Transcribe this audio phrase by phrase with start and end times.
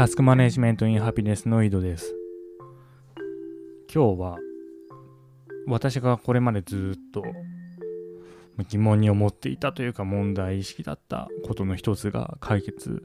[0.00, 2.14] タスクマネジメントインハピネスの井戸です。
[3.94, 4.38] 今日は
[5.66, 7.22] 私がこれまでずっと
[8.70, 13.02] 疑問に思っていたというか問題意識だったことの一つが解決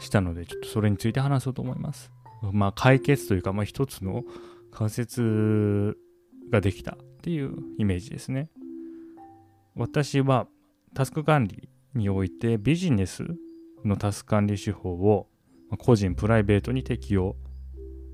[0.00, 2.10] したのでちょっとそれについて話そうと思います。
[2.50, 4.24] まあ解決というかまあ一つの
[4.72, 5.96] 仮説
[6.50, 8.50] ができたっていうイメージですね。
[9.76, 10.48] 私は
[10.92, 13.24] タスク管理においてビジネス
[13.84, 15.28] のタスク管理手法を
[15.76, 17.36] 個人プライベートに適用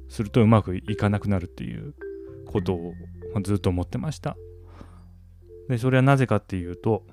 [0.09, 1.95] するとうまくいかなくなるっていう
[2.47, 2.93] ことを
[3.43, 4.37] ずっと思ってました。
[5.69, 7.05] でそれはなぜかっていうと、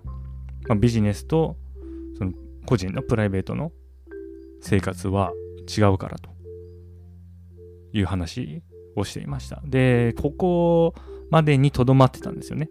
[0.68, 1.58] まあ、ビジネスと
[2.18, 2.34] その
[2.66, 3.72] 個人のプライベートの
[4.62, 5.32] 生活は
[5.68, 6.30] 違うからと
[7.94, 8.62] いう話
[8.96, 9.62] をしていました。
[9.66, 10.94] でここ
[11.30, 12.70] までにとどまってたんですよね。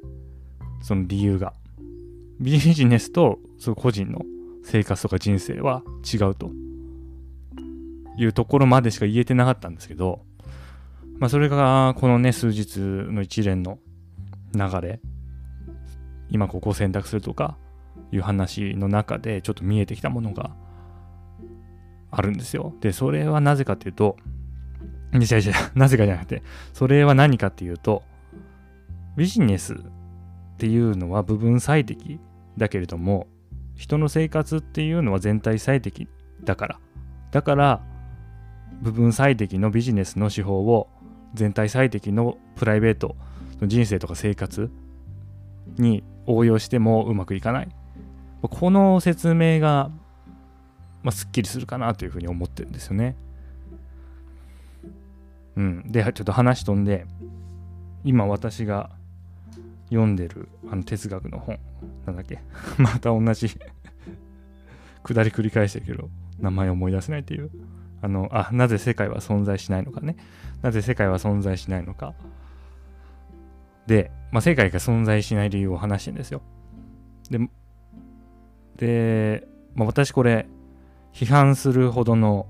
[0.83, 1.55] その理由が。
[2.41, 4.23] ビジネスとその個人の
[4.65, 6.51] 生活とか人生は違うと
[8.17, 10.21] いうところまでしか言えてなかったんですけど、
[11.19, 13.79] まあ、それがこのね数日の一連の
[14.55, 15.01] 流れ
[16.29, 17.57] 今ここを選択するとか
[18.13, 20.51] いう話の中でちょっと見えてきたものが
[22.11, 22.75] あるんですよ。
[22.81, 24.17] でそれはなぜかっていうと
[25.13, 28.03] 違う違うなぜかじゃなくてそれは何かっていうと
[29.17, 29.77] ビジネスっ
[30.59, 32.21] ていうのは部分最適
[32.57, 33.27] だけれども
[33.75, 36.07] 人の生活っていうのは全体最適
[36.45, 36.81] だから
[37.31, 37.83] だから
[38.81, 40.89] 部分最適のビジネスの手法を
[41.35, 43.15] 全体最適のプライベート
[43.61, 44.71] の人生とか生活
[45.77, 47.69] に応用してもうまくいかない。
[48.43, 49.91] この説明が、
[51.03, 53.17] まあ、すっきりするかなというふうに思ってるんですよね。
[55.57, 55.93] うん。
[55.93, 57.07] でちょっと話飛んで
[58.05, 58.91] 今私が
[59.91, 61.59] 読んでるあの哲学の本
[62.07, 62.41] なんだっけ？
[62.79, 63.49] また同じ
[65.05, 66.09] 下り繰り返してるけど
[66.39, 67.51] 名前思い出せないっていう。
[68.03, 70.17] あのあなぜ世界は存在しないのかね。
[70.63, 72.15] なぜ世界は存在しないのか。
[73.87, 76.43] で、まあ、世界が存在しない理由を話してるんですよ。
[77.31, 77.39] で
[78.77, 80.47] で、まあ、私これ
[81.13, 82.47] 批判するほどの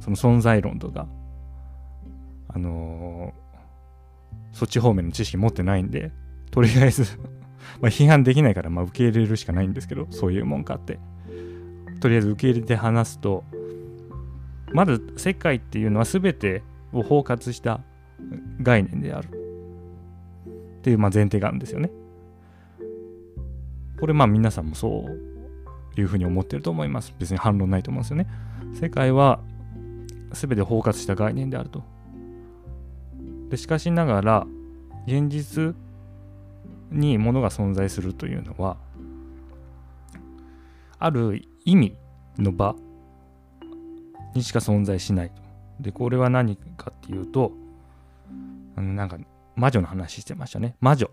[0.00, 1.06] その存在論とか
[2.48, 3.42] あのー
[4.52, 6.12] そっち方面の知識持ってないんで、
[6.50, 7.04] とりあえず
[7.80, 10.98] ま批判できないから、ま、受け入れるしかないんですけど、そういうもんかって。
[12.00, 13.44] とりあえず受け入れて話すと、
[14.72, 16.62] まず世界っていうのは全て
[16.92, 17.80] を包括した
[18.62, 19.28] 概念である。
[20.78, 21.90] っていうまあ前提があるんですよね。
[24.00, 27.14] これまあ皆さんもそういうふうに思ってると思います。
[27.18, 28.26] 別に反論ないと思うんですよね。
[28.74, 29.40] 世界は
[30.32, 31.84] 全て包括した概念であると。
[33.48, 34.46] でしかしながら
[35.06, 35.74] 現実
[36.90, 38.76] に物が存在するというのは
[40.98, 41.96] ある意味
[42.38, 42.74] の場
[44.34, 45.42] にしか存在しないと。
[45.80, 47.52] でこれは何かっていうと
[48.76, 49.18] なんか
[49.56, 50.76] 魔女の話してましたね。
[50.80, 51.10] 魔女。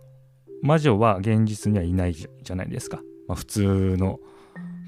[0.61, 4.19] 魔女は現実にはいないじゃないですか、まあ、普通の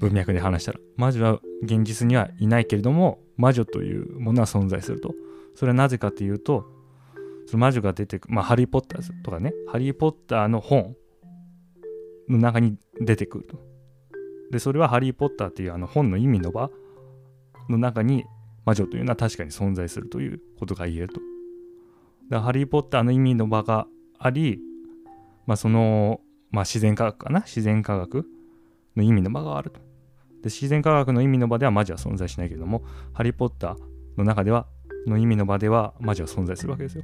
[0.00, 0.80] 文脈で話したら。
[0.96, 5.14] 魔女は現実にはいないけれども魔女というものは存在すると。
[5.54, 6.66] それはなぜかっていうと
[7.46, 10.96] その魔女が出てくる、まあ、ハリー・ポッターとかね、ハリー・ポッターの本
[12.28, 13.58] の中に出てくると。
[14.50, 16.70] で、それはハリー・ポッターっていうあの本の意味の場
[17.68, 18.24] の中に
[18.64, 21.14] 魔女というのは確かに存在するということが言えると。
[21.14, 21.24] だか
[22.36, 23.86] らハリー・ポッターの意味の場が
[24.18, 24.60] あり、
[25.46, 26.20] まあ、その、
[26.50, 27.40] まあ、自然科学かな？
[27.40, 28.26] 自然科学
[28.96, 29.80] の意味の場があると。
[29.80, 33.76] で、自然科学の意味の場では魔女は存在しないけれども、ハリー・ポッター
[34.16, 34.66] の中では、
[35.06, 37.02] の意味の場では魔女は存在するわけですよ。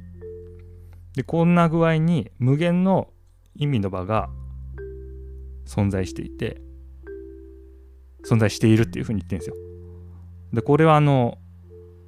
[1.15, 3.11] でこんな具合に無限の
[3.55, 4.29] 意味の場が
[5.65, 6.61] 存在していて
[8.23, 9.68] 存在しているっていうふうに言ってるんですよ。
[10.53, 11.37] でこれはあの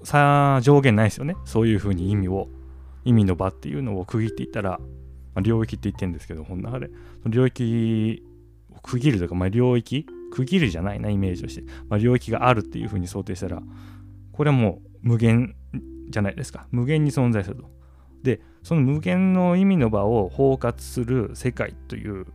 [0.03, 2.47] さ上限ないですよねそういうふうに意味を
[3.03, 4.79] 意味の場っていうのを区切っていったら、
[5.33, 6.89] まあ、領域って言ってるんですけど本の中で
[7.25, 8.23] 領域
[8.75, 13.61] を区切るとか、まあ、領域区切るじゃないなイメージとして、まあ、領域があるっていうふうに想定したら
[14.31, 15.55] これはもう無限
[16.09, 17.69] じゃないですか無限に存在すると。
[18.23, 22.27] でその無限の意味の場を包括する世界という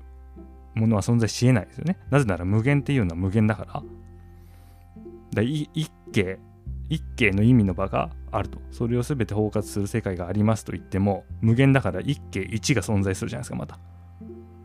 [0.75, 1.99] ものは存在しえないですよね。
[2.11, 3.83] なぜなら無限っていうのは無限だから。
[5.37, 5.69] だ一
[6.13, 6.39] 景
[6.89, 8.59] 一景の意味の場があると。
[8.71, 13.79] それを全て包括する世界がありますと言っても無限だから一景一が存在するじゃないですかまた。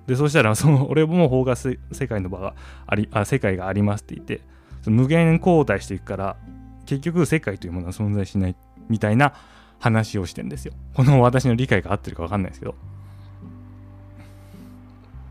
[0.08, 2.56] でそうしたら その俺も包括世界の場が
[2.88, 4.42] ありあ世界がありますって言って
[4.88, 6.38] 無限交代していくから
[6.86, 8.56] 結局世界というものは存在しない
[8.90, 9.34] みたいな
[9.80, 10.74] 話をしてんですよ。
[10.94, 12.76] この私の理解が合ってるか分かんないですけど。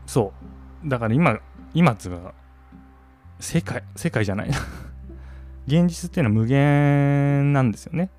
[0.05, 0.33] そ
[0.83, 0.89] う。
[0.89, 1.39] だから今、
[1.73, 2.33] 今つうか、
[3.39, 4.57] 世界、世界じゃないな。
[5.71, 8.09] 現実っていうのは無限なんですよね。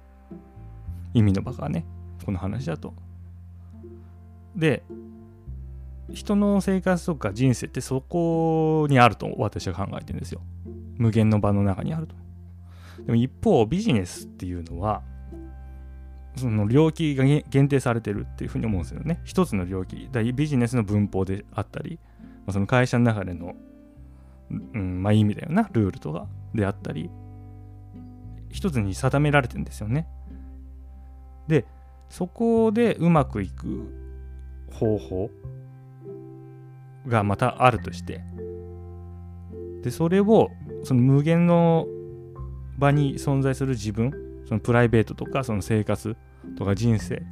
[1.12, 1.84] 意味の場がね。
[2.24, 2.94] この話だと。
[4.56, 4.82] で
[6.10, 10.40] 人の生活とか人生ってそこにあると私は考えてるんですよ。
[10.96, 12.14] 無限の場の中にあると。
[13.04, 15.02] でも一方ビジネスっていうのは
[16.36, 19.20] その領域が限定されてるっていうふうに思うんですよね。
[19.24, 20.08] 一つの領域。
[20.10, 21.98] だビジネスの文法であったり、
[22.46, 23.54] まあ、その会社の中での、
[24.74, 25.68] うん、まあ意味だよな。
[25.72, 27.10] ルールとかであったり。
[28.52, 30.06] 一つに定められてんですよね。
[31.48, 31.64] で
[32.08, 33.90] そこでうまくいく
[34.70, 35.30] 方法
[37.06, 38.22] がまたあるとして
[39.82, 40.50] でそれを
[40.84, 41.86] その無限の
[42.78, 44.12] 場に存在する自分
[44.46, 46.16] そのプライベートとかその生活
[46.56, 47.22] とか人生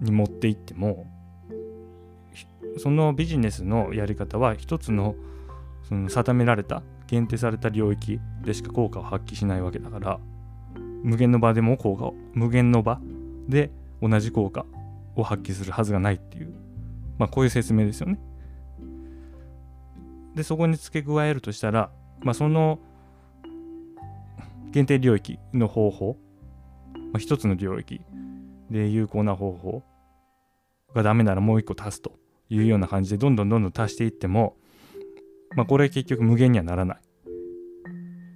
[0.00, 1.06] に持っていっても
[2.78, 5.14] そのビジネスのやり方は一つの
[5.88, 10.20] その定められた限定された領域でしか効果を発揮しないわけだから
[11.02, 13.00] 無限の場でも効果を無限の場
[13.48, 14.64] で同じ効果
[15.16, 16.54] を発揮するはずがないっていう
[17.18, 18.20] まあこういう説明ですよね。
[20.36, 21.90] でそこに付け加えるとしたら、
[22.20, 22.78] まあ、その
[24.70, 26.16] 限定領域の方法、
[26.94, 28.00] まあ、一つの領域
[28.70, 29.82] で有効な方法
[30.94, 32.12] がダメならもう一個足すと
[32.48, 34.56] いうような感じでどんどんどんどん足していっても、
[35.56, 36.98] まあ、これ結局無限にはならない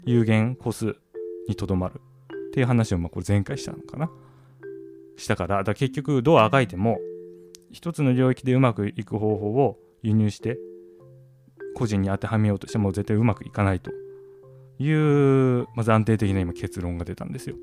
[0.05, 0.96] 有限個数
[1.49, 2.00] にとどまる
[2.49, 4.11] っていう話をまあこれ前回したのかな
[5.16, 6.99] したからだから結局どうあがいても
[7.72, 10.58] 一つの領域でうまくいく方法を輸入して
[11.75, 13.90] 個人に当てはめようとしても絶対うまくいかないと
[14.78, 17.56] いう、まず安定的な今結論が出たんですよ。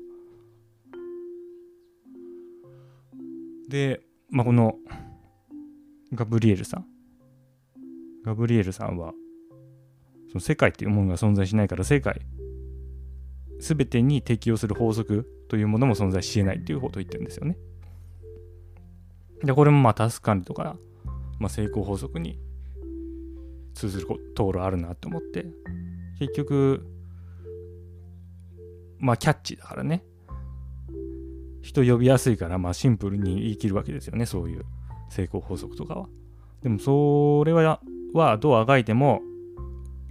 [3.68, 4.76] で、まあ、この
[6.14, 6.86] ガブリエルさん。
[8.24, 9.12] ガブリエルさんは、
[10.32, 12.22] その世界っていうものが存在しないから世界
[13.60, 17.58] 全てに適用する法則というものも存在しえないっていうことを言ってるんですよね。
[19.44, 20.78] で、これもまあタスク管理とか、
[21.38, 22.40] まあ、成功法則に
[23.74, 25.46] 通ずるところあるなって思って
[26.18, 26.86] 結局
[28.98, 30.02] まあキャッチだからね
[31.60, 34.64] 人呼びやすいからまあシンプルに言い切るわけですよねそういう
[35.10, 36.08] 成功法則とかは
[36.62, 37.80] でもそれは
[38.14, 39.20] はどうあがいても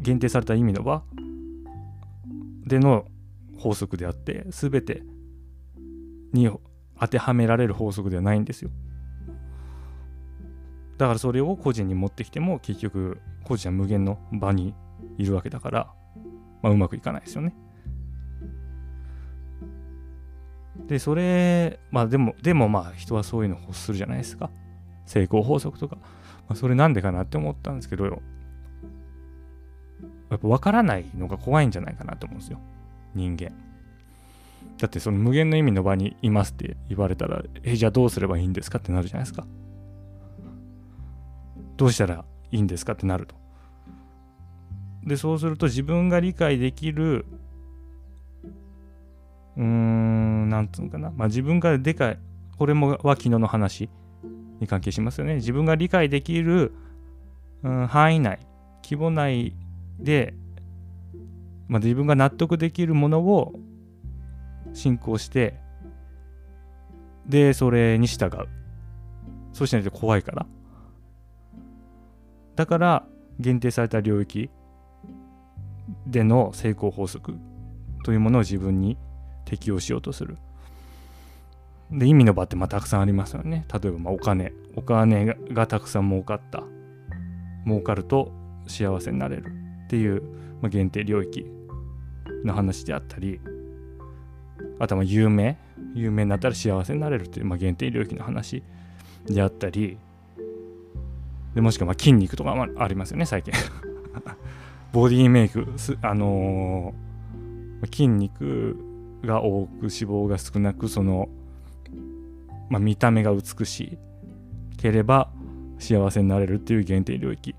[0.01, 1.03] 限定された意味の場
[2.65, 3.05] での
[3.57, 5.03] 法則であって全て
[6.33, 6.49] に
[6.99, 8.71] 当てはめられる法則ではないんですよ
[10.97, 14.73] だからそれを個人に持ってきても結局個人は無限の場に
[15.17, 15.93] いるわけだから、
[16.61, 17.53] まあ、うまくいかないですよね。
[20.87, 24.49] で、それ、まあでも、でもまあ人はそういうのを欲するじゃないですか。
[25.05, 25.97] 成功法則とか。
[25.97, 28.21] まあ、それなんでかなって思ったんですけど、
[30.31, 32.59] やっぱ分からないのが怖いんじゃないかなと思うんですよ。
[33.13, 33.51] 人間。
[34.77, 39.45] だってその無限の意味の場にいますって言われたら、え、じゃあどうすればいいんですかってなるじゃないですか。
[41.77, 43.35] どうしたらいいんですかってなると。
[45.03, 47.25] で、そうすると自分が理解できる、
[49.57, 51.11] うーん、なんつうのかな。
[51.11, 52.19] まあ自分がでかい、
[52.57, 53.89] これもは昨日の話
[54.59, 55.35] に関係しますよね。
[55.35, 56.73] 自分が理解できる、
[57.63, 58.39] うん、範囲内、
[58.83, 59.53] 規模内
[60.01, 60.33] で、
[61.67, 63.53] まあ、自分が納得できるものを
[64.73, 65.59] 信仰して、
[67.27, 68.47] で、それに従う。
[69.53, 70.45] そうしないと怖いから。
[72.55, 73.05] だから
[73.39, 74.49] 限定された領域
[76.05, 77.35] での成功法則
[78.03, 78.97] というものを自分に
[79.45, 80.37] 適用しようとする。
[81.91, 83.65] で意味の場ってまあたくさんありますよね。
[83.71, 84.53] 例えばまお金。
[84.75, 86.63] お金がたくさん儲かった。
[87.65, 88.31] 儲かると
[88.67, 89.60] 幸せになれる
[89.91, 90.21] っていう、
[90.61, 91.45] まあ、限定領域
[92.45, 93.41] の話であったり、
[94.79, 95.57] あとは有名。
[95.93, 98.63] 有名になったら幸せになれるっていう、まあ、限定領域の話
[99.25, 99.97] であったり、
[101.53, 103.53] でもしくはま筋肉とかもありますよね、最近。
[104.93, 105.67] ボディメイク、
[106.01, 108.77] あのー、筋肉
[109.25, 111.27] が多く脂肪が少なく、その、
[112.69, 113.97] まあ、見た目が美し
[114.77, 115.29] ければ
[115.79, 117.55] 幸せになれるっていう限定領域。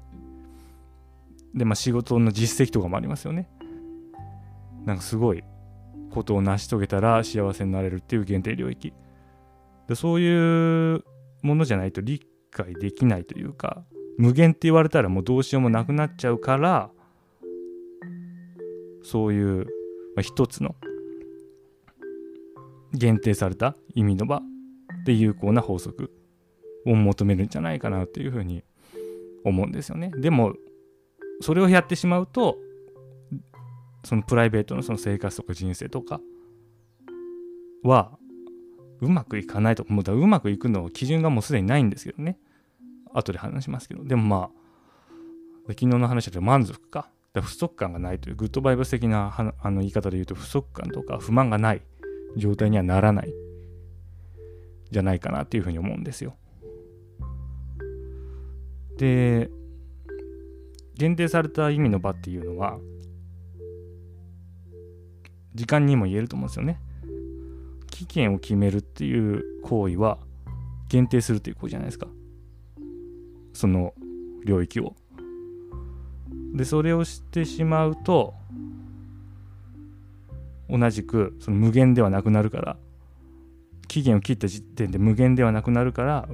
[1.55, 3.49] で、まあ、仕事の実績とかもありますよね。
[4.85, 5.43] なんかすごい
[6.11, 8.93] ことを成し遂げたら幸せになれるっていう限定領域。
[9.89, 11.05] でそういう
[11.43, 13.85] ものじゃないと理解できないというか
[14.17, 16.91] 無限って言われたらもうどうしようもなくなっちゃうから
[19.03, 19.65] そういう、
[20.15, 20.77] まあ、一つの
[22.93, 24.43] 限定された意味の場
[25.05, 26.13] で有効な法則
[26.87, 28.63] を求めるんじゃないかなっていうふうに
[29.45, 30.13] 思うんですよね。
[30.17, 30.55] でも
[31.43, 32.57] それをやってしまうと
[34.05, 36.21] そのプライベートのその生活とか人生とか
[37.83, 38.17] は
[39.01, 39.85] うまくいかないと。
[39.89, 42.39] 思うだうまくいくの基準がもうすでにないんですけどね。
[43.13, 44.05] 後で話しますけど。
[44.05, 44.51] でもまあ
[45.69, 47.11] 昨日の話だと満足か。
[47.33, 51.83] だ不足感がないというグッドバイブス的なあの言い方で言うと不足感とか不満がない
[52.37, 53.35] 状態にはならない。
[54.91, 56.37] じゃないかなっていうふうに思うんですよ。
[58.99, 59.51] で
[61.03, 62.79] 限定された意味の場っていうのは
[65.53, 66.79] 時間にも言えると思うんですよね。
[67.91, 70.19] 期限を決めるっていう行為は
[70.89, 72.07] 限定するっていう行為じゃないですか。
[73.53, 73.95] その
[74.45, 74.95] 領域を。
[76.55, 78.35] でそれをしてしまうと
[80.71, 82.77] 同じくその無限ではなくなるから
[83.89, 86.29] 期限を切った時点で無限ではなくなるから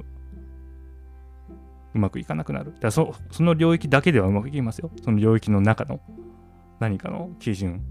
[1.93, 2.73] うまくいかなくなる。
[2.79, 4.91] だそその領域だけではうまくいきますよ。
[5.03, 5.99] その領域の中の
[6.79, 7.81] 何かの基準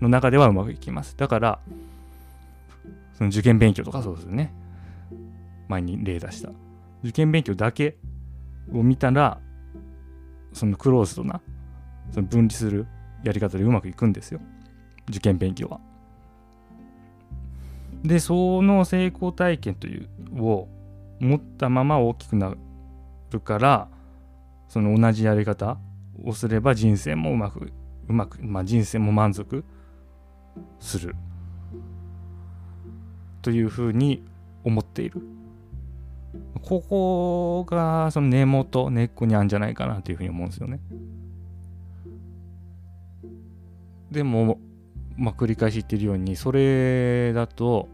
[0.00, 1.16] の中ではうまくいきます。
[1.16, 1.60] だから、
[3.14, 4.52] その受験勉強とかそうですよね。
[5.68, 6.50] 前に例出した。
[7.02, 7.96] 受験勉強だけ
[8.72, 9.40] を見たら、
[10.52, 11.40] そのクローズドな、
[12.10, 12.86] その分離する
[13.22, 14.40] やり方でうまくいくんですよ。
[15.08, 15.80] 受験勉強は。
[18.02, 20.08] で、その成功体験という
[20.40, 20.68] を
[21.20, 22.58] 持ったまま大きくなる
[23.30, 23.88] るから、
[24.68, 25.78] その同じやり方
[26.24, 27.72] をすれば人生もうまく、
[28.08, 29.64] うまく、まあ人生も満足
[30.80, 31.14] する。
[33.42, 34.22] というふうに
[34.64, 35.22] 思っている。
[36.62, 40.80] ここがその根元、根っこにあるんじゃないかなというふうに思うんですよね。
[44.10, 44.58] でも、
[45.16, 47.88] まあ、繰り返し言ってるように、それだと、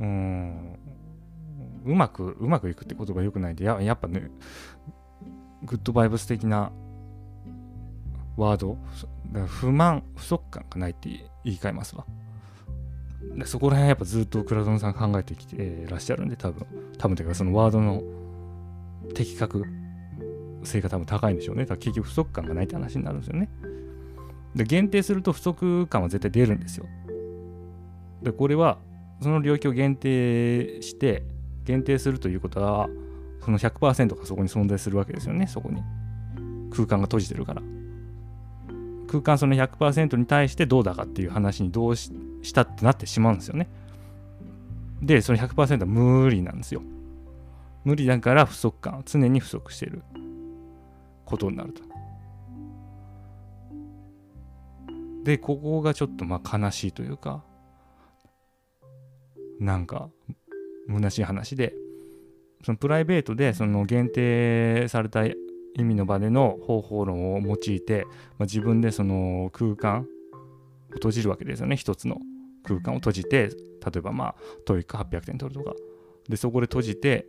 [0.00, 0.73] うん、
[1.84, 4.30] うまく、うまくいくって言葉よくないで、ややっぱね、
[5.62, 6.72] グッドバイブス的な
[8.36, 8.78] ワード、
[9.46, 11.08] 不満、不足感がないって
[11.44, 12.06] 言い換えますわ。
[13.36, 16.66] でそこら辺やっぱずっと倉園さん考えてきてらっしゃるんで多分。
[16.98, 18.02] 多分というかそのワードの
[19.14, 19.64] 的確
[20.62, 21.62] 性が多分高いんでしょうね。
[21.62, 23.48] だから結局不足感がないって話になるんですよね。
[24.54, 26.86] で限定すると不足感は絶対出るんですよ。
[28.22, 28.78] でこれは
[29.20, 31.24] その領域を限定して
[31.64, 32.88] 限定するということは
[33.44, 35.82] その100%がそこに存在するわけですよねそこに
[36.70, 37.62] 空間が閉じてるから
[39.06, 42.10] 空間その100%に対してどうだかっていう話にどうし
[42.44, 43.68] したってなってしまうんですよね。
[45.02, 46.82] で、その100%は無理なんですよ。
[47.84, 50.02] 無理だから不足感、常に不足している
[51.24, 51.82] ことになると。
[55.24, 57.42] で、ここがちょっとまあ悲しいというか、
[59.58, 60.10] なんか、
[60.88, 61.74] 虚しい話で、
[62.64, 65.34] そのプライベートでその限定された意
[65.76, 68.04] 味の場での方法論を用いて、
[68.38, 71.76] まあ、自分でその空間を閉じるわけですよね。
[71.76, 72.18] 一つの
[72.64, 73.50] 空間を閉じて
[73.84, 74.34] 例えばまあ
[74.64, 75.76] TOEIC 800点取るとか。
[76.28, 77.26] でそこで閉じて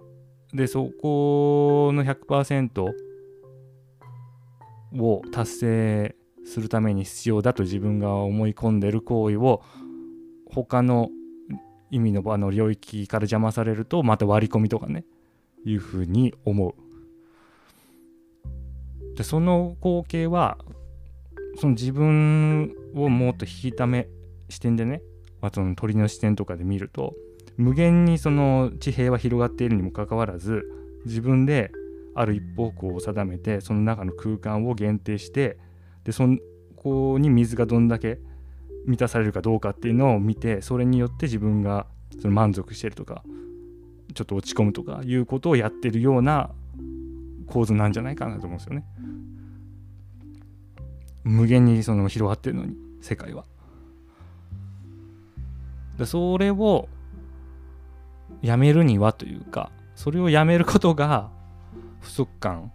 [0.53, 2.85] でそこの100%
[4.97, 9.61] を達成するために必要だと自分が思い込んでる行為を
[10.45, 11.09] 他の
[11.95, 15.05] 意味の場の領域から邪魔されるとまた割り込みとかね
[15.65, 16.75] いうふうに思う。
[19.15, 20.57] でその光景は
[21.57, 24.07] その自分をもっと引きため
[24.49, 25.01] 視点でね
[25.45, 27.13] まあ、その鳥の視点とかで見ると
[27.55, 30.63] 無限にその地平は広がっているにもかかわらず
[31.05, 31.71] 自分で
[32.15, 35.57] ある一方向を定めてその中の空間を限定して
[36.03, 36.23] でそ
[36.75, 38.17] こに水がどんだけ
[38.85, 41.87] 満たされるかどうかっていうのを見てそれによって自分が
[42.21, 43.23] その満足してるとか
[44.13, 46.51] ちょっと落ち込むとかいうことをやってるような
[47.47, 48.85] 構図なんじゃないかなと思うんですよね。
[51.23, 53.45] 無限にその広がってるのに世界は。
[55.97, 56.87] でそれを
[58.41, 61.29] やめるにはというかそれをやめることが
[62.01, 62.71] 不足感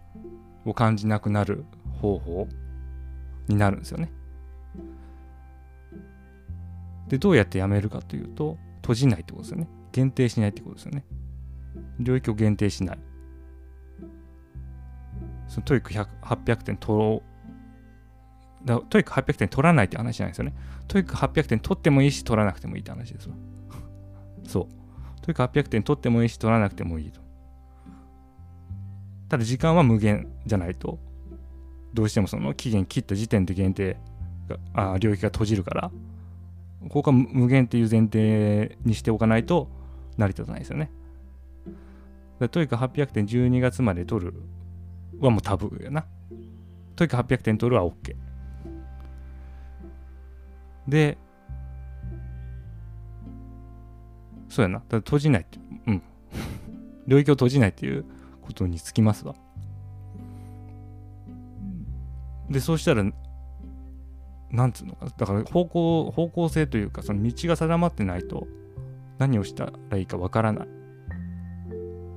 [0.65, 1.65] を感じなくなる
[2.01, 2.47] 方法
[3.47, 4.11] になるんですよね。
[7.11, 9.67] でどうやってやめるかというと閉じないってことですよね。
[9.91, 11.03] 限定しないってことですよね。
[11.99, 12.99] 領域を限定しない。
[15.49, 17.21] その TOEIC 800点取ろ
[18.63, 20.53] うだ TOEIC 800点取らないって話じゃないですよね。
[20.87, 23.35] TOEIC 800点取ってもいいし、取らなくてもいいって話ですわ。
[24.47, 24.67] そう。
[25.21, 27.19] TOEIC 800点取ってもいいし、取らなくてもいいと。
[29.27, 30.97] ただ時間は無限じゃないと、
[31.93, 33.97] どうしてもその期限切った時点で限定
[34.73, 35.91] が、あ領域が閉じるから、
[36.89, 39.69] ここは無限っていう前提にしておかないと
[40.17, 40.91] 成り立たないですよね。
[42.49, 44.33] TOEIC 800点12月まで取る
[45.19, 46.05] はもうタブーやな。
[46.95, 48.15] TOEIC 800点取るは OK
[50.87, 51.17] で
[54.49, 54.83] そうやな。
[54.89, 56.01] だ閉じないってうん。
[57.07, 58.05] 領域を閉じないっていう
[58.41, 59.35] ことにつきますわ。
[62.49, 63.05] でそうしたら
[64.51, 68.47] なんつうのかだから方向方向性というかその道が定まってないと
[69.17, 70.67] 何をしたらいいかわからない。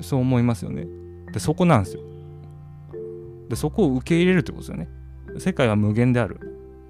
[0.01, 0.87] そう思いますよね。
[1.33, 2.03] でそこなんですよ。
[3.49, 4.89] でそこを受け入れるってことですよね。
[5.39, 6.41] 世界は無限である。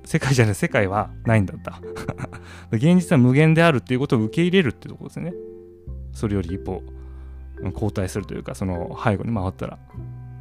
[0.04, 1.80] 世界じゃない世界はないんだった。
[2.70, 5.34] 現実は無限であるっていうことを受け入れるってとこですね。
[6.12, 6.82] それより一歩
[7.72, 9.78] 後退するというかその背後に回ったら。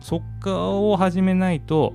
[0.01, 1.93] そっかを始めないと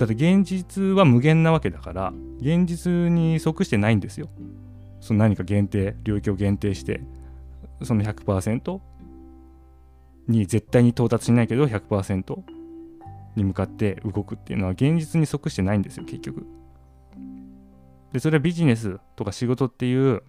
[0.00, 4.30] だって現実は無限なわけだから現実に即してないんですよ。
[5.02, 7.02] その何か限定領域を限定して
[7.82, 8.80] その100%
[10.26, 12.38] に絶対に到達しないけど100%
[13.36, 16.46] に向かって動くっていうのは現実に即してないんですよ結局。
[18.14, 20.22] でそれはビジネスとか仕事っていう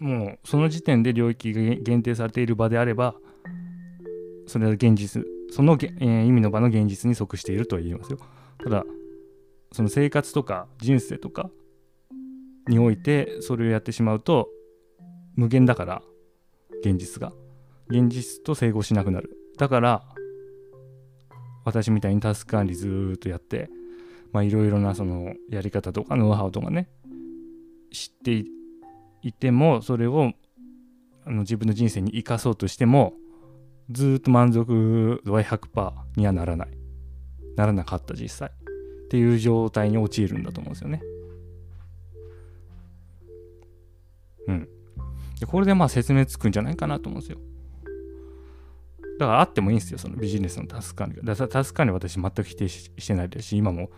[0.00, 3.14] もうその時点で領域が限定されている場であれば
[4.48, 8.18] それは現実その、えー、意味の場の現実に即していると言えますよ。
[8.62, 8.84] ただ
[9.72, 11.50] その生活とか人生とか
[12.68, 14.48] においてそれをやってしまうと
[15.36, 16.02] 無限だから
[16.82, 17.32] 現実が。
[17.90, 19.36] 現実と整合しなくなる。
[19.58, 20.02] だから
[21.64, 23.68] 私みたいにタスク管理ずっとやって
[24.32, 26.88] まあいろいろなそのやり方とかノウハウとかね
[27.92, 28.44] 知って
[29.22, 30.32] いてもそれを
[31.26, 33.12] あの自分の人生に生かそうとしても
[33.90, 36.79] ずっと満足度は100%にはならない。
[37.56, 41.02] ならなかった実際っていう状態に陥るんだと思うんですよね
[44.48, 44.68] うん
[45.40, 47.38] でこれでまあ説明つくんじゃないかなと思うんですよ
[49.20, 51.34] だからあってもいいんですよ、そのビジネスのタスク管理が。
[51.34, 53.88] だタスク管理私全く否定してないですし、今も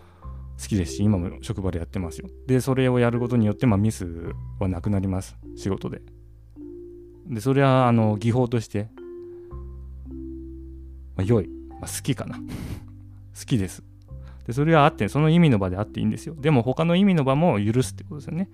[0.61, 2.29] 好きですし、今も職場でやってますよ。
[2.49, 4.05] で、それをやることによって、まあ、ミス
[4.59, 6.03] はなくなります、仕事で。
[7.29, 8.89] で、それは、あの、技法として、
[11.15, 11.49] まあ、良い。
[11.81, 12.41] まあ、好きかな。
[13.39, 13.83] 好きです。
[14.47, 16.35] で、それはあって、その意味の場であっていいんですよ。
[16.35, 18.49] でも、他の意味の場も許すってことですよね。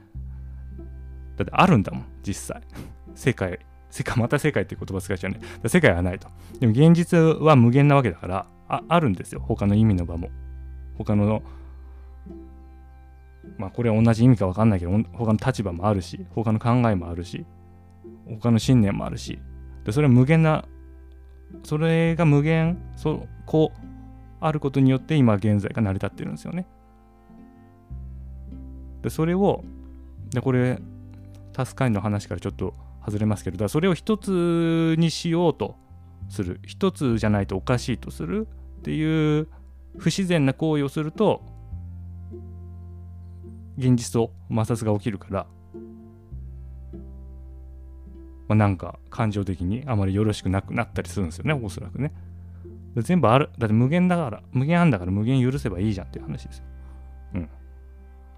[1.37, 2.63] だってあるんだもん、実際。
[3.15, 3.61] 世界
[3.91, 5.41] 世界、また世界って言葉使っちゃうね。
[5.67, 6.29] 世界はないと。
[6.61, 9.41] でも現実は無限なわけだからあ、あるんですよ。
[9.41, 10.31] 他の意味の場も。
[10.99, 11.43] 他の、
[13.57, 17.47] まあこれは同じ意味か分かんないけど、他の立場もあるし、他の考えもあるし、
[18.29, 19.39] 他の信念もあるし、
[19.85, 20.67] でそれは無限な、
[21.63, 23.98] それが無限、そこう、
[24.41, 26.67] あることによって今現在が成り立ってるんですよね。
[29.03, 29.65] で、それを、
[30.31, 30.81] で、これ、
[31.53, 32.75] タスカイの話からちょっと
[33.05, 35.77] 外れますけどだそれを一つにしようと
[36.29, 38.47] する一つじゃないとおかしいとする
[38.81, 39.49] っていう
[39.97, 41.43] 不自然な行為をすると
[43.79, 45.47] 現実と摩擦が起きるから、
[48.49, 52.13] まあ、なんか感情的にあまりよろしくなくなったりするんですよねおそらくね
[52.97, 56.65] 全部あるだって無限だから無限あんだから無限許せばいいじゃんっていう話ですよ
[57.35, 57.49] うん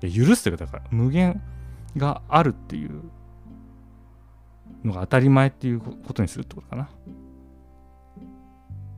[0.01, 1.41] で許すってだから無限
[1.97, 3.03] があるっていう
[4.85, 6.89] のが当たり前っていうことにするってことかな。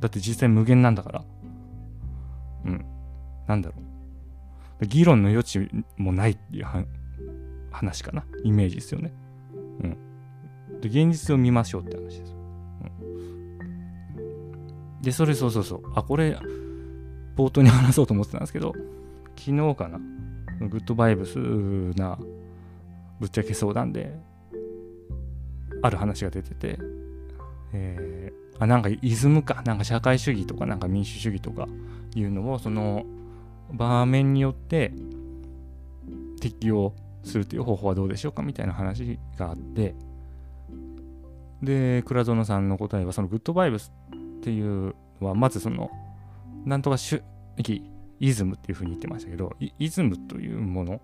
[0.01, 1.25] だって実際無限なんだから。
[2.67, 2.85] うん。
[3.47, 3.77] なんだろ
[4.81, 4.87] う。
[4.87, 6.67] 議論の余地もないっていう
[7.71, 8.25] 話かな。
[8.45, 9.13] イメージですよね。
[9.55, 10.81] うん。
[10.81, 12.37] で、現実を見ましょうって話です。
[15.03, 15.83] で、それそうそうそう。
[15.95, 16.39] あ、これ、
[17.37, 18.75] 冒頭に話そうと思ってたんですけど、
[19.37, 20.01] 昨日かな。
[20.69, 21.39] グッドバイブス
[21.99, 22.19] な
[23.21, 24.13] ぶっちゃけ相談で
[25.83, 26.79] ある話が出てて、
[27.73, 31.67] えー、あなんかイズムかなんか社会主義とかなんか民主主義とか
[32.15, 33.05] いうのをその
[33.73, 34.93] 場面によって
[36.41, 39.95] 適用するという方法はどうでしょうかみたいな話があって
[41.63, 43.93] で倉園さんの答えはそのグッドバイブス
[44.43, 45.91] ていうのはまずその
[46.65, 47.23] なんとか主
[47.59, 47.83] 義
[48.21, 51.01] イズムっていうふうに言ってましたけどイズムというもの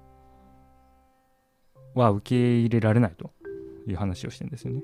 [1.95, 3.33] は受け入れられないと
[3.87, 4.83] いう話をしてるんですよね。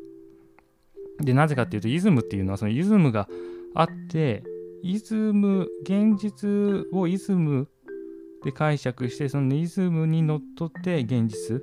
[1.20, 3.28] で、なぜかっていうと、イズムっていうのは、そのイズムが
[3.74, 4.42] あって、
[4.82, 7.68] イズム、現実をイズム
[8.42, 11.62] で解釈して、そのイズムにのっとって現実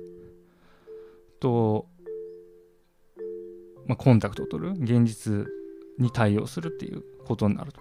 [1.38, 1.86] と、
[3.86, 5.46] まあ、コンタクトを取る、現実
[5.98, 7.80] に対応するっていうことになると。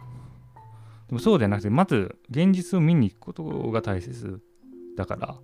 [1.08, 4.42] でもそうではなくて、まず現実を見に行くことが大切
[4.96, 5.38] だから、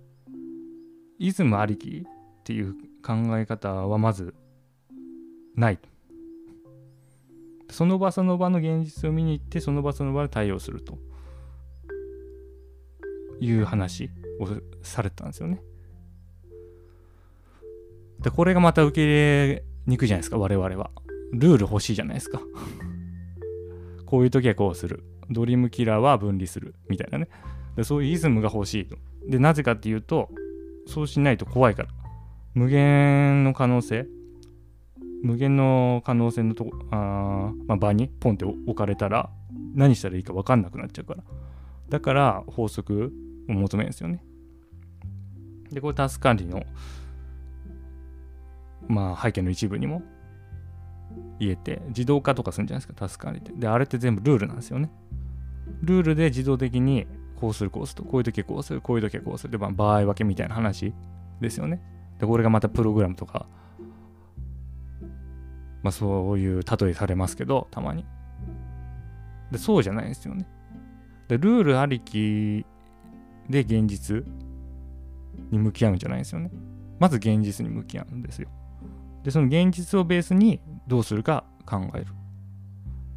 [1.18, 4.34] イズムありきっていう考え方はまず
[5.54, 5.78] ない
[7.70, 10.98] その場その場の現実を見に行ってその場その場で対応すると
[13.40, 14.48] いう話を
[14.82, 15.62] されたんですよね。
[18.20, 19.12] で、これがまた受け入
[19.54, 20.90] れにくいじゃないですか、我々は。
[21.32, 22.40] ルール欲しいじゃないですか。
[24.06, 25.04] こういう時はこうする。
[25.30, 26.74] ドリームキラーは分離する。
[26.88, 27.28] みたいなね。
[27.76, 28.96] でそういうイズムが欲しいと。
[29.26, 30.30] で、なぜかっていうと、
[30.86, 31.88] そうしないと怖いから。
[32.54, 34.06] 無限の可能性
[35.22, 39.30] 無限の可能性のとあ、まあ、場にポンって置かれたら
[39.74, 41.22] 何したらいいか分かんなくなっちゃうから
[41.88, 43.12] だから法則
[43.48, 44.24] を求めるんですよね
[45.70, 46.64] でこれタス管理の
[48.88, 50.02] まあ背景の一部にも
[51.38, 52.94] 言えて自動化とかするんじゃないですか。
[52.94, 53.52] タスク管理って。
[53.52, 54.90] であれって全部ルールなんですよね。
[55.82, 58.08] ルールで自動的にこうするこうすると。
[58.08, 58.80] こういう時はこうする。
[58.80, 59.52] こういう時はこうする。
[59.52, 60.92] で、まあ、場合分けみたいな話
[61.40, 61.80] ですよね。
[62.18, 63.46] でこれがまたプログラムとか。
[65.82, 68.04] まあそういう例えされますけどたまに。
[69.52, 70.46] でそうじゃないですよね。
[71.28, 72.66] でルールありき
[73.48, 74.24] で現実
[75.50, 76.50] に向き合うんじゃないですよね。
[76.98, 78.48] まず現実に向き合うんですよ。
[79.22, 82.06] でその現実をベースにどうするか考える。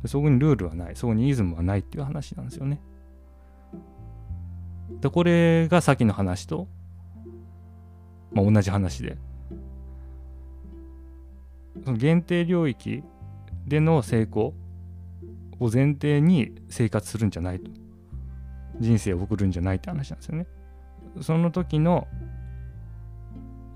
[0.02, 0.96] でそこにルールはない。
[0.96, 2.82] そこにイズムはないっていう話なんですよね。
[5.00, 6.68] でこれがさっきの話と、
[8.32, 9.18] まあ、同じ話で。
[11.84, 13.04] その限定領域
[13.66, 14.54] での成功
[15.60, 17.72] を前提に生活するんじゃないと。
[18.80, 20.48] 人生を送るんじゃないって話なんですよね。
[21.22, 22.08] その時の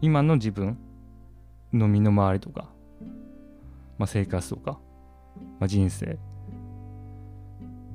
[0.02, 0.78] 今の自分。
[1.76, 2.70] の身の回りとか、
[3.98, 4.80] まあ、生活とか、
[5.60, 6.18] まあ、人生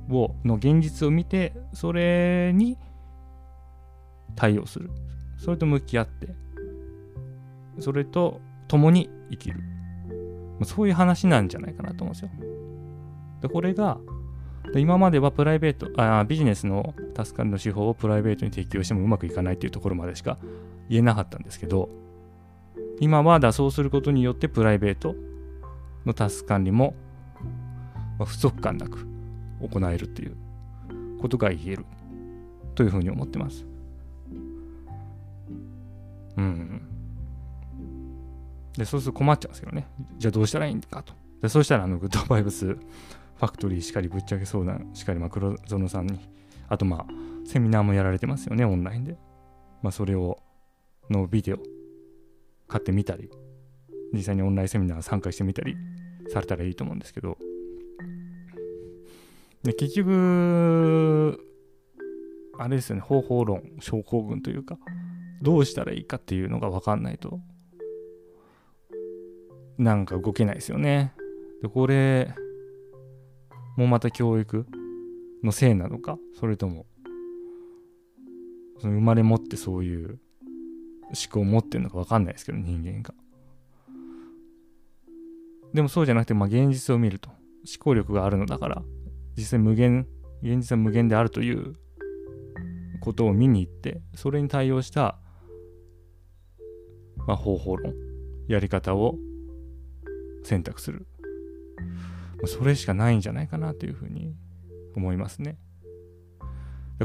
[0.09, 2.77] をの現実を見てそれに
[4.35, 4.89] 対応する。
[5.37, 6.29] それと向き合って
[7.79, 9.59] それと共に生きる。
[10.63, 12.29] そういう話なんじゃないかなと思うんですよ。
[13.41, 13.97] でこれが
[14.75, 20.37] 今まではプライベートあビジネスの助かりの手法をプライベートに適用してもうまくいかないっていうところまでしか
[20.87, 21.89] 言えなかったんですけど
[23.01, 25.15] 今はだそうすることによってプライベート
[26.05, 26.93] のタスク管理も、
[28.23, 29.07] 不足感なく
[29.59, 30.37] 行えるっていう
[31.19, 31.85] ことが言える
[32.75, 33.65] というふうに思ってます。
[36.37, 36.81] うん。
[38.77, 39.87] で、そうすると困っちゃうんですよね。
[40.19, 41.13] じゃあどうしたらいいんかと。
[41.41, 46.19] で、そうしたら、あの、グッドバイブスファクトリーしかり、ぶっちゃけ相談しかり、まあ、黒園さんに、
[46.69, 47.05] あと、まあ、
[47.45, 49.17] セミナーもやられてますよね、オンラインで。
[49.81, 50.37] まあ、それを、
[51.09, 51.57] のビデオ、
[52.71, 53.29] 買ってみたり、
[54.13, 55.75] 実際にオンラインセミナー参加してみたり
[56.29, 57.37] されたらいいと思うんですけど、
[59.61, 61.37] で結局、
[62.57, 64.77] あれですよね、方法論、症候群というか、
[65.41, 67.41] どうしたらいいかっていうのが分かんないと、
[69.77, 71.13] なんか動けないですよね。
[71.61, 72.33] で、これ、
[73.75, 74.65] もまた教育
[75.43, 76.85] のせいなのか、それとも、
[78.79, 80.19] その生まれ持ってそういう
[81.13, 83.13] 思考を持ってるのか分かんないですけど、人間が。
[85.73, 87.29] でもそうじゃなくて、まあ現実を見ると。
[87.29, 88.83] 思考力があるのだから、
[89.37, 90.07] 実際無限、
[90.41, 91.75] 現実は無限であるという
[93.01, 95.19] ことを見に行って、それに対応した、
[97.27, 97.93] まあ、方法論、
[98.47, 99.15] やり方を
[100.43, 101.07] 選択する。
[102.45, 104.35] それしかないんじゃないかなというふうに
[104.95, 105.57] 思いますね。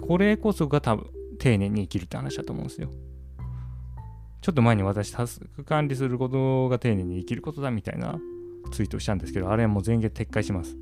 [0.00, 2.90] これこそが多分丁寧に生きるって話だと思うんですよ。
[4.40, 8.18] ちょっと前に私タスク管理することが丁寧に生きることだみたいな
[8.72, 10.76] ツイートしたんですけど、あれはもう全言撤回します。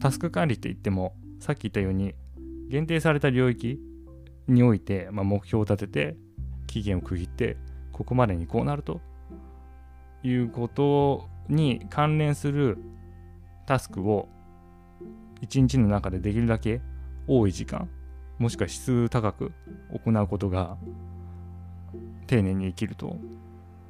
[0.00, 2.14] タスク管理って言っても、さっき言ったように、
[2.68, 3.80] 限定された領域
[4.48, 6.16] において、まあ、目標を立てて、
[6.66, 7.56] 期限を区切って、
[7.92, 9.00] ここまでにこうなると
[10.22, 12.78] いうことに関連する
[13.66, 14.28] タスクを
[15.40, 16.80] 一日の中でできるだけ
[17.26, 17.88] 多い時間
[18.38, 19.52] もしくは質高く
[20.04, 20.76] 行うことが
[22.32, 23.18] 丁寧に生きると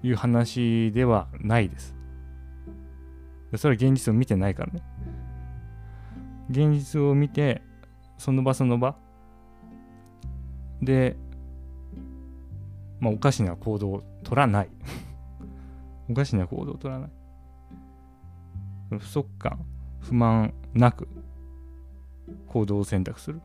[0.02, 1.94] いう話ではないです。
[3.56, 4.82] それは現実を見てないからね。
[6.50, 7.62] 現実を見て、
[8.18, 8.96] その場その場
[10.82, 11.14] で、
[12.98, 14.68] まあ、おかしな行動を取らない。
[16.10, 17.10] おかしな行動を取らない。
[18.98, 19.64] 不足感、
[20.00, 21.06] 不満なく
[22.48, 23.40] 行動を選択する。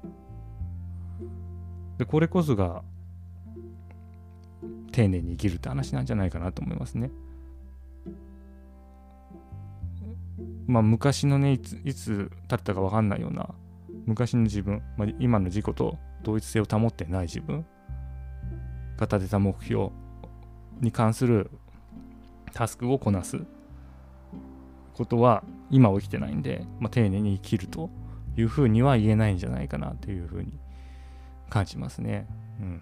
[1.99, 2.83] で、これこそが
[4.97, 7.11] 丁寧に生きるって話なんじゃないかなと思いますね。
[10.65, 13.53] まあ昔のね、いついつ経ったか分かんないような
[14.07, 17.63] 昔の自分、まあ、今の自己と同一性を保ってない自分
[18.97, 19.89] が立てた目標
[20.81, 21.51] に関する
[22.53, 23.37] タスクをこなす
[24.95, 27.91] ことは今起きてないんで、まあ、丁寧に生きると
[28.35, 30.51] いうふうには言えないんじゃないかなというふうに
[31.51, 32.27] 感じますね。
[32.59, 32.81] うん。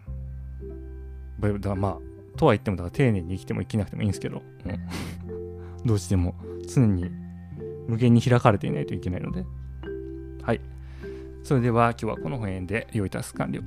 [1.60, 6.36] だまあとは言ってもだから丁寧に生きても生きなくてもいいんですけど、うん、どうしても
[6.68, 7.10] 常に
[7.88, 9.46] 無限に開かれていないといけないので。
[10.44, 10.62] はい。
[11.44, 13.62] それでは今日はこの辺で良いタス完了。